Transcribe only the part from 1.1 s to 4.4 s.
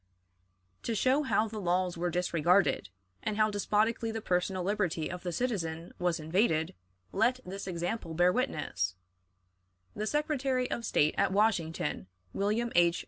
how the laws were disregarded, and how despotically the